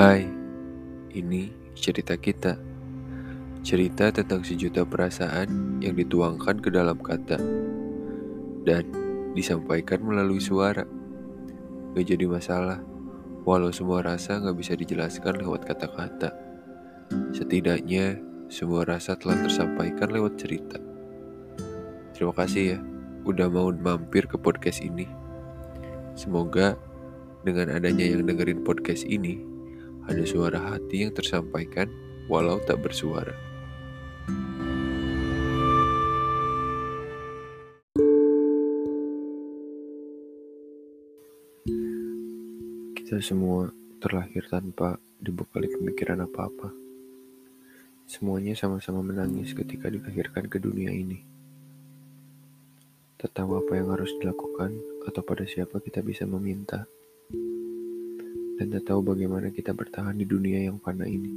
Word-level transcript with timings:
Hai, 0.00 0.24
ini 1.12 1.52
cerita 1.76 2.16
kita. 2.16 2.56
Cerita 3.60 4.08
tentang 4.08 4.40
sejuta 4.40 4.80
perasaan 4.80 5.76
yang 5.84 5.92
dituangkan 5.92 6.56
ke 6.56 6.72
dalam 6.72 6.96
kata 7.04 7.36
dan 8.64 8.88
disampaikan 9.36 10.00
melalui 10.00 10.40
suara. 10.40 10.88
Gak 11.92 12.16
jadi 12.16 12.24
masalah, 12.24 12.80
walau 13.44 13.68
semua 13.76 14.00
rasa 14.00 14.40
gak 14.40 14.56
bisa 14.56 14.72
dijelaskan 14.72 15.36
lewat 15.44 15.68
kata-kata. 15.68 16.32
Setidaknya, 17.36 18.16
semua 18.48 18.88
rasa 18.88 19.20
telah 19.20 19.36
tersampaikan 19.36 20.16
lewat 20.16 20.40
cerita. 20.40 20.80
Terima 22.16 22.32
kasih 22.32 22.64
ya, 22.72 22.78
udah 23.28 23.52
mau 23.52 23.68
mampir 23.68 24.24
ke 24.24 24.40
podcast 24.40 24.80
ini. 24.80 25.04
Semoga 26.16 26.80
dengan 27.44 27.76
adanya 27.76 28.08
yang 28.08 28.24
dengerin 28.24 28.64
podcast 28.64 29.04
ini, 29.04 29.49
ada 30.06 30.22
suara 30.24 30.58
hati 30.72 31.04
yang 31.04 31.12
tersampaikan 31.12 31.90
walau 32.30 32.62
tak 32.62 32.78
bersuara. 32.78 33.34
Kita 42.94 43.18
semua 43.18 43.74
terlahir 43.98 44.46
tanpa 44.46 44.94
dibekali 45.18 45.66
pemikiran 45.66 46.22
apa-apa. 46.22 46.70
Semuanya 48.06 48.54
sama-sama 48.54 49.02
menangis 49.02 49.50
ketika 49.52 49.90
dilahirkan 49.90 50.46
ke 50.46 50.62
dunia 50.62 50.94
ini. 50.94 51.30
Tahu 53.40 53.56
apa 53.56 53.72
yang 53.72 53.88
harus 53.96 54.12
dilakukan 54.20 54.76
atau 55.08 55.24
pada 55.24 55.48
siapa 55.48 55.80
kita 55.80 56.04
bisa 56.04 56.28
meminta. 56.28 56.84
Dan 58.60 58.76
tak 58.76 58.92
tahu 58.92 59.00
bagaimana 59.16 59.48
kita 59.48 59.72
bertahan 59.72 60.12
di 60.20 60.28
dunia 60.28 60.60
yang 60.60 60.76
fana 60.84 61.08
ini. 61.08 61.32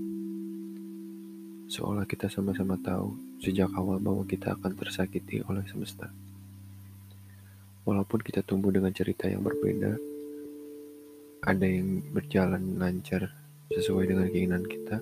Seolah 1.71 2.03
kita 2.03 2.27
sama-sama 2.27 2.75
tahu 2.75 3.39
sejak 3.39 3.71
awal 3.79 3.95
bahwa 4.03 4.27
kita 4.27 4.59
akan 4.59 4.75
tersakiti 4.75 5.39
oleh 5.47 5.63
semesta. 5.71 6.11
Walaupun 7.87 8.19
kita 8.19 8.43
tumbuh 8.43 8.75
dengan 8.75 8.91
cerita 8.91 9.31
yang 9.31 9.39
berbeda, 9.39 9.95
ada 11.47 11.63
yang 11.63 12.03
berjalan 12.11 12.75
lancar 12.75 13.31
sesuai 13.71 14.03
dengan 14.11 14.27
keinginan 14.27 14.67
kita, 14.67 14.99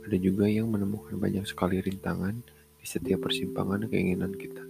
ada 0.00 0.16
juga 0.16 0.48
yang 0.48 0.72
menemukan 0.72 1.20
banyak 1.20 1.44
sekali 1.44 1.84
rintangan 1.84 2.40
di 2.80 2.86
setiap 2.88 3.20
persimpangan 3.28 3.84
keinginan 3.92 4.32
kita. 4.32 4.64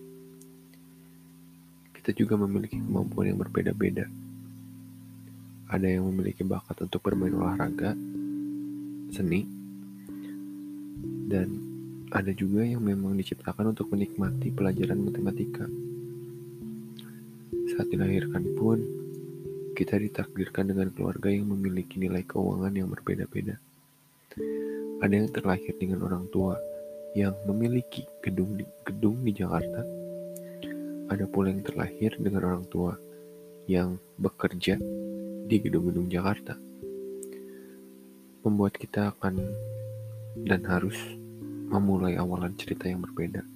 Kita 2.03 2.11
juga 2.19 2.34
memiliki 2.34 2.83
kemampuan 2.83 3.31
yang 3.31 3.38
berbeda-beda. 3.38 4.23
Ada 5.75 5.91
yang 5.91 6.06
memiliki 6.06 6.47
bakat 6.47 6.86
untuk 6.86 7.03
bermain 7.03 7.34
olahraga, 7.34 7.98
seni, 9.11 9.42
dan 11.27 11.50
ada 12.14 12.31
juga 12.31 12.62
yang 12.62 12.78
memang 12.78 13.19
diciptakan 13.19 13.75
untuk 13.75 13.91
menikmati 13.91 14.55
pelajaran 14.55 15.03
matematika. 15.03 15.66
Saat 17.75 17.91
dilahirkan 17.91 18.55
pun, 18.55 18.78
kita 19.75 19.98
ditakdirkan 19.98 20.70
dengan 20.70 20.94
keluarga 20.94 21.27
yang 21.27 21.50
memiliki 21.50 21.98
nilai 21.98 22.22
keuangan 22.22 22.70
yang 22.70 22.86
berbeda-beda. 22.94 23.59
Ada 25.03 25.11
yang 25.11 25.27
terlahir 25.34 25.75
dengan 25.75 26.06
orang 26.06 26.31
tua 26.31 26.55
yang 27.19 27.34
memiliki 27.50 28.06
gedung 28.22 28.55
di, 28.55 28.62
gedung 28.86 29.27
di 29.27 29.34
Jakarta. 29.34 29.83
Ada 31.11 31.27
pula 31.27 31.50
yang 31.50 31.66
terlahir 31.66 32.14
dengan 32.14 32.47
orang 32.47 32.62
tua 32.70 32.94
yang 33.66 33.98
bekerja 34.22 34.78
di 35.45 35.56
gedung-gedung 35.61 36.09
Jakarta. 36.09 36.56
Membuat 38.45 38.77
kita 38.77 39.12
akan 39.12 39.41
dan 40.45 40.60
harus 40.69 40.97
memulai 41.69 42.16
awalan 42.16 42.53
cerita 42.56 42.88
yang 42.88 43.00
berbeda 43.00 43.54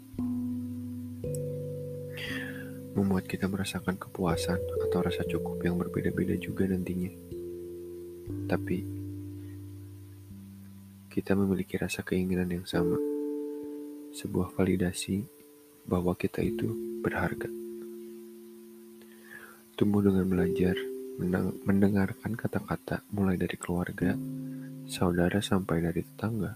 membuat 2.98 3.30
kita 3.30 3.46
merasakan 3.46 3.94
kepuasan 3.94 4.58
atau 4.58 4.98
rasa 4.98 5.22
cukup 5.22 5.62
yang 5.62 5.78
berbeda-beda 5.78 6.34
juga 6.34 6.66
nantinya. 6.66 7.14
Tapi 8.50 8.78
kita 11.06 11.38
memiliki 11.38 11.78
rasa 11.78 12.02
keinginan 12.02 12.50
yang 12.50 12.66
sama, 12.66 12.98
sebuah 14.18 14.50
validasi 14.50 15.22
bahwa 15.86 16.18
kita 16.18 16.42
itu 16.42 16.66
berharga. 16.98 17.46
Tumbuh 19.78 20.02
dengan 20.02 20.26
belajar, 20.26 20.74
mendengarkan 21.18 22.38
kata-kata 22.38 23.02
mulai 23.10 23.34
dari 23.34 23.58
keluarga, 23.58 24.14
saudara 24.86 25.42
sampai 25.42 25.82
dari 25.82 26.06
tetangga, 26.06 26.54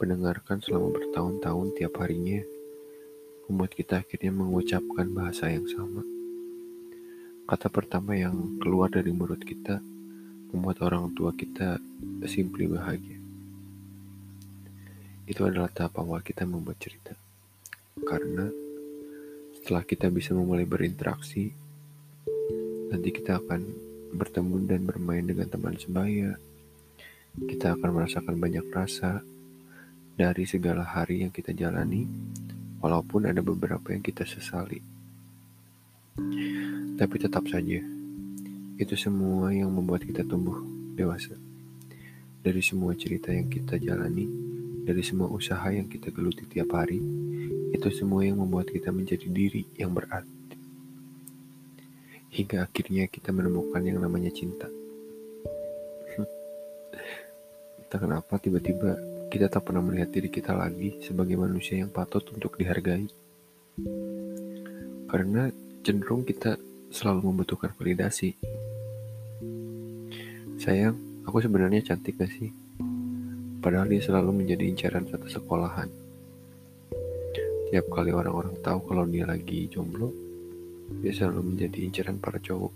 mendengarkan 0.00 0.64
selama 0.64 0.96
bertahun-tahun 0.96 1.76
tiap 1.76 2.00
harinya 2.00 2.40
membuat 3.50 3.76
kita 3.76 4.00
akhirnya 4.00 4.32
mengucapkan 4.32 5.12
bahasa 5.12 5.52
yang 5.52 5.68
sama. 5.68 6.00
Kata 7.44 7.68
pertama 7.68 8.16
yang 8.16 8.56
keluar 8.62 8.88
dari 8.88 9.12
mulut 9.12 9.44
kita 9.44 9.82
membuat 10.54 10.80
orang 10.86 11.12
tua 11.12 11.36
kita 11.36 11.76
simply 12.30 12.64
bahagia. 12.64 13.18
Itu 15.28 15.44
adalah 15.44 15.68
tahap 15.68 16.00
awal 16.00 16.24
kita 16.24 16.48
membuat 16.48 16.80
cerita. 16.80 17.12
Karena 18.06 18.48
setelah 19.52 19.84
kita 19.84 20.08
bisa 20.08 20.32
memulai 20.32 20.64
berinteraksi, 20.64 21.69
nanti 22.90 23.08
kita 23.14 23.38
akan 23.38 23.60
bertemu 24.10 24.56
dan 24.66 24.80
bermain 24.82 25.22
dengan 25.22 25.46
teman 25.46 25.78
sebaya. 25.78 26.34
Kita 27.38 27.78
akan 27.78 27.90
merasakan 27.94 28.36
banyak 28.36 28.66
rasa 28.74 29.22
dari 30.18 30.44
segala 30.44 30.82
hari 30.82 31.22
yang 31.22 31.30
kita 31.30 31.54
jalani 31.54 32.04
walaupun 32.82 33.30
ada 33.30 33.38
beberapa 33.40 33.94
yang 33.94 34.02
kita 34.02 34.26
sesali. 34.26 34.82
Tapi 36.98 37.16
tetap 37.16 37.46
saja, 37.48 37.80
itu 38.76 38.94
semua 38.98 39.54
yang 39.54 39.70
membuat 39.70 40.04
kita 40.04 40.26
tumbuh 40.26 40.58
dewasa. 40.98 41.38
Dari 42.40 42.60
semua 42.60 42.92
cerita 42.98 43.30
yang 43.30 43.46
kita 43.48 43.78
jalani, 43.78 44.26
dari 44.84 45.00
semua 45.06 45.30
usaha 45.30 45.70
yang 45.70 45.86
kita 45.86 46.10
geluti 46.10 46.44
tiap 46.50 46.74
hari, 46.74 46.98
itu 47.70 47.88
semua 47.94 48.26
yang 48.26 48.42
membuat 48.42 48.68
kita 48.68 48.90
menjadi 48.90 49.28
diri 49.30 49.64
yang 49.78 49.94
berarti. 49.94 50.39
Hingga 52.30 52.62
akhirnya 52.62 53.10
kita 53.10 53.34
menemukan 53.34 53.82
yang 53.82 53.98
namanya 53.98 54.30
cinta. 54.30 54.70
Entah 57.82 57.98
kenapa 57.98 58.38
tiba-tiba 58.38 58.94
kita 59.30 59.50
tak 59.50 59.66
pernah 59.66 59.82
melihat 59.82 60.14
diri 60.14 60.30
kita 60.30 60.54
lagi 60.54 61.02
sebagai 61.02 61.34
manusia 61.34 61.82
yang 61.82 61.90
patut 61.90 62.22
untuk 62.30 62.54
dihargai. 62.54 63.10
Karena 65.10 65.50
cenderung 65.82 66.22
kita 66.22 66.54
selalu 66.94 67.34
membutuhkan 67.34 67.74
validasi. 67.74 68.38
Sayang, 70.62 71.26
aku 71.26 71.42
sebenarnya 71.42 71.82
cantik 71.82 72.14
gak 72.14 72.30
sih? 72.30 72.54
Padahal 73.58 73.90
dia 73.90 74.02
selalu 74.02 74.44
menjadi 74.44 74.70
incaran 74.70 75.06
satu 75.10 75.26
sekolahan. 75.26 75.90
Tiap 77.70 77.86
kali 77.90 78.14
orang-orang 78.14 78.58
tahu 78.62 78.86
kalau 78.86 79.06
dia 79.06 79.26
lagi 79.26 79.70
jomblo, 79.70 80.10
dia 80.98 81.12
selalu 81.14 81.54
menjadi 81.54 81.78
incaran 81.86 82.18
para 82.18 82.42
cowok. 82.42 82.74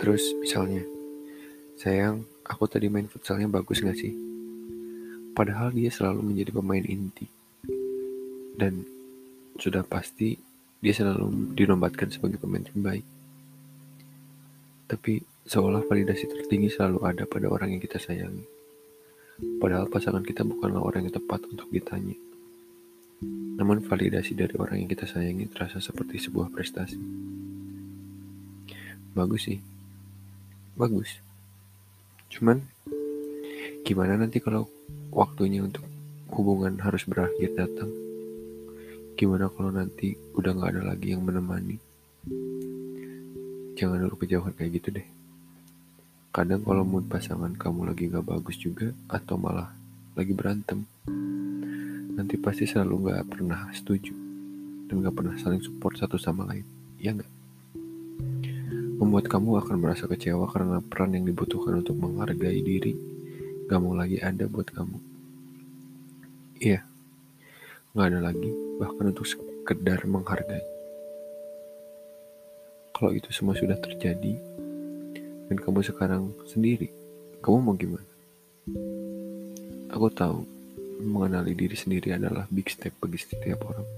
Terus 0.00 0.32
misalnya, 0.40 0.80
sayang, 1.76 2.24
aku 2.48 2.64
tadi 2.64 2.88
main 2.88 3.04
futsalnya 3.04 3.52
bagus 3.52 3.84
gak 3.84 4.00
sih? 4.00 4.16
Padahal 5.36 5.76
dia 5.76 5.92
selalu 5.92 6.32
menjadi 6.32 6.56
pemain 6.56 6.80
inti. 6.80 7.28
Dan 8.56 8.80
sudah 9.60 9.84
pasti 9.84 10.40
dia 10.80 10.96
selalu 10.96 11.52
dinobatkan 11.52 12.08
sebagai 12.08 12.40
pemain 12.40 12.64
terbaik. 12.64 13.04
Tapi 14.88 15.20
seolah 15.44 15.84
validasi 15.84 16.26
tertinggi 16.32 16.72
selalu 16.72 17.04
ada 17.04 17.28
pada 17.28 17.52
orang 17.52 17.76
yang 17.76 17.82
kita 17.84 18.00
sayangi. 18.00 18.48
Padahal 19.60 19.88
pasangan 19.92 20.24
kita 20.24 20.44
bukanlah 20.48 20.80
orang 20.80 21.08
yang 21.08 21.14
tepat 21.14 21.44
untuk 21.48 21.68
ditanya. 21.68 22.29
Namun 23.22 23.84
validasi 23.84 24.32
dari 24.32 24.56
orang 24.56 24.84
yang 24.84 24.90
kita 24.90 25.04
sayangi 25.04 25.48
terasa 25.52 25.80
seperti 25.80 26.16
sebuah 26.16 26.48
prestasi. 26.48 26.96
Bagus 29.12 29.42
sih. 29.50 29.58
Bagus. 30.78 31.20
Cuman 32.32 32.62
gimana 33.84 34.16
nanti 34.16 34.40
kalau 34.40 34.70
waktunya 35.12 35.60
untuk 35.60 35.84
hubungan 36.32 36.78
harus 36.80 37.04
berakhir 37.04 37.52
datang? 37.58 37.90
Gimana 39.18 39.52
kalau 39.52 39.68
nanti 39.68 40.16
udah 40.38 40.56
gak 40.56 40.72
ada 40.72 40.82
lagi 40.94 41.12
yang 41.12 41.20
menemani? 41.26 41.76
Jangan 43.76 44.00
dulu 44.00 44.24
kejauhan 44.24 44.56
kayak 44.56 44.80
gitu 44.80 44.88
deh. 44.96 45.06
Kadang 46.30 46.62
kalau 46.62 46.86
mood 46.86 47.10
pasangan 47.10 47.52
kamu 47.58 47.90
lagi 47.90 48.08
gak 48.08 48.24
bagus 48.24 48.56
juga 48.56 48.94
atau 49.10 49.34
malah 49.34 49.74
lagi 50.14 50.32
berantem, 50.32 50.86
nanti 52.20 52.36
pasti 52.36 52.68
selalu 52.68 53.08
gak 53.08 53.32
pernah 53.32 53.72
setuju 53.72 54.12
dan 54.92 55.00
gak 55.00 55.16
pernah 55.16 55.34
saling 55.40 55.64
support 55.64 55.96
satu 55.96 56.20
sama 56.20 56.44
lain. 56.44 56.68
Ya 57.00 57.16
gak? 57.16 57.40
membuat 59.00 59.32
kamu 59.32 59.64
akan 59.64 59.76
merasa 59.80 60.04
kecewa 60.04 60.44
karena 60.52 60.84
peran 60.84 61.16
yang 61.16 61.24
dibutuhkan 61.24 61.80
untuk 61.80 61.96
menghargai 61.96 62.60
diri 62.60 62.92
gak 63.64 63.80
mau 63.80 63.96
lagi 63.96 64.20
ada 64.20 64.44
buat 64.44 64.68
kamu. 64.68 64.98
Iya, 66.60 66.84
gak 67.96 68.06
ada 68.12 68.20
lagi 68.20 68.52
bahkan 68.76 69.16
untuk 69.16 69.24
sekedar 69.24 70.04
menghargai. 70.04 70.60
Kalau 72.92 73.16
itu 73.16 73.32
semua 73.32 73.56
sudah 73.56 73.80
terjadi 73.80 74.36
dan 75.48 75.56
kamu 75.56 75.80
sekarang 75.80 76.36
sendiri, 76.44 76.92
kamu 77.40 77.56
mau 77.56 77.74
gimana? 77.80 78.04
Aku 79.96 80.12
tahu 80.12 80.44
mengenali 81.00 81.56
diri 81.56 81.74
sendiri 81.74 82.12
adalah 82.14 82.44
big 82.52 82.68
step 82.68 82.94
bagi 83.00 83.18
setiap 83.18 83.64
orang. 83.64 83.88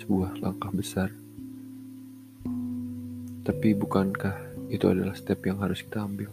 Sebuah 0.00 0.40
langkah 0.40 0.72
besar. 0.72 1.12
Tapi 3.46 3.68
bukankah 3.78 4.68
itu 4.72 4.90
adalah 4.90 5.14
step 5.14 5.38
yang 5.46 5.62
harus 5.62 5.84
kita 5.84 6.02
ambil? 6.02 6.32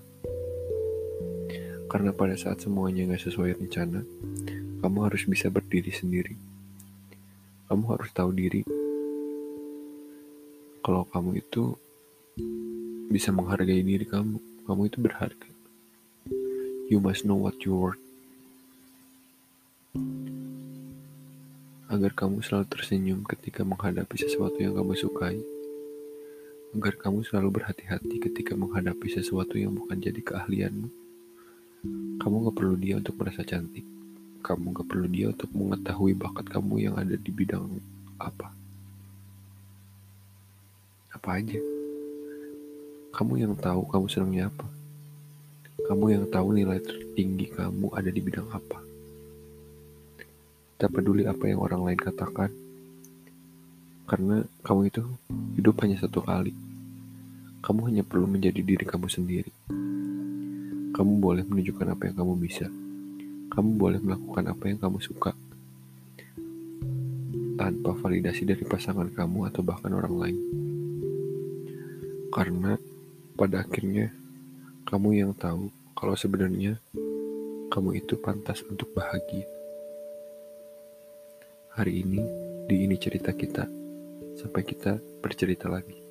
Karena 1.86 2.10
pada 2.10 2.34
saat 2.34 2.58
semuanya 2.64 3.06
nggak 3.06 3.22
sesuai 3.22 3.62
rencana, 3.62 4.02
kamu 4.82 5.00
harus 5.06 5.24
bisa 5.30 5.54
berdiri 5.54 5.94
sendiri. 5.94 6.34
Kamu 7.70 7.86
harus 7.94 8.10
tahu 8.12 8.34
diri 8.34 8.66
kalau 10.84 11.08
kamu 11.08 11.40
itu 11.40 11.80
bisa 13.08 13.32
menghargai 13.32 13.80
diri 13.80 14.04
kamu. 14.04 14.68
Kamu 14.68 14.82
itu 14.92 15.00
berharga. 15.00 15.50
You 16.92 17.00
must 17.00 17.24
know 17.24 17.40
what 17.40 17.64
you 17.64 17.72
worth. 17.72 18.03
Agar 21.94 22.10
kamu 22.18 22.42
selalu 22.42 22.66
tersenyum 22.74 23.22
ketika 23.22 23.62
menghadapi 23.62 24.18
sesuatu 24.18 24.58
yang 24.58 24.74
kamu 24.74 24.98
sukai. 24.98 25.38
Agar 26.74 26.98
kamu 26.98 27.22
selalu 27.22 27.62
berhati-hati 27.62 28.18
ketika 28.18 28.58
menghadapi 28.58 29.14
sesuatu 29.14 29.62
yang 29.62 29.78
bukan 29.78 30.02
jadi 30.02 30.18
keahlianmu. 30.18 30.90
Kamu 32.18 32.36
gak 32.50 32.58
perlu 32.58 32.82
dia 32.82 32.98
untuk 32.98 33.14
merasa 33.22 33.46
cantik. 33.46 33.86
Kamu 34.42 34.74
gak 34.74 34.90
perlu 34.90 35.06
dia 35.06 35.30
untuk 35.30 35.54
mengetahui 35.54 36.18
bakat 36.18 36.50
kamu 36.50 36.82
yang 36.82 36.96
ada 36.98 37.14
di 37.14 37.30
bidang 37.30 37.78
apa. 38.18 38.50
Apa 41.14 41.30
aja. 41.38 41.62
Kamu 43.14 43.38
yang 43.38 43.54
tahu 43.54 43.86
kamu 43.86 44.06
senangnya 44.10 44.50
apa. 44.50 44.66
Kamu 45.94 46.06
yang 46.10 46.26
tahu 46.26 46.58
nilai 46.58 46.82
tertinggi 46.82 47.54
kamu 47.54 47.94
ada 47.94 48.10
di 48.10 48.18
bidang 48.18 48.50
apa. 48.50 48.93
Tak 50.82 50.90
peduli 50.90 51.24
apa 51.30 51.46
yang 51.46 51.62
orang 51.62 51.86
lain 51.86 52.00
katakan. 52.00 52.50
Karena 54.10 54.44
kamu 54.66 54.82
itu 54.90 55.02
hidup 55.56 55.80
hanya 55.86 56.02
satu 56.02 56.20
kali. 56.20 56.52
Kamu 57.64 57.88
hanya 57.88 58.04
perlu 58.04 58.28
menjadi 58.28 58.60
diri 58.60 58.84
kamu 58.84 59.08
sendiri. 59.08 59.52
Kamu 60.94 61.18
boleh 61.18 61.42
menunjukkan 61.48 61.88
apa 61.96 62.12
yang 62.12 62.16
kamu 62.20 62.34
bisa. 62.38 62.68
Kamu 63.54 63.70
boleh 63.80 64.04
melakukan 64.04 64.46
apa 64.50 64.64
yang 64.68 64.80
kamu 64.82 64.98
suka. 65.00 65.32
Tanpa 67.54 67.96
validasi 67.96 68.44
dari 68.44 68.66
pasangan 68.68 69.08
kamu 69.14 69.48
atau 69.54 69.62
bahkan 69.64 69.94
orang 69.94 70.16
lain. 70.20 70.38
Karena 72.34 72.76
pada 73.38 73.62
akhirnya 73.62 74.10
kamu 74.90 75.22
yang 75.22 75.32
tahu 75.38 75.70
kalau 75.96 76.18
sebenarnya 76.18 76.82
kamu 77.72 78.04
itu 78.04 78.20
pantas 78.20 78.62
untuk 78.68 78.92
bahagia. 78.94 79.63
Hari 81.74 82.06
ini 82.06 82.22
di 82.70 82.86
ini 82.86 82.94
cerita 83.02 83.34
kita. 83.34 83.66
Sampai 84.38 84.62
kita 84.62 85.02
bercerita 85.26 85.66
lagi. 85.74 86.03